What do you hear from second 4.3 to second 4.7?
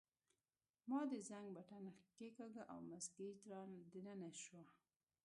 شوه.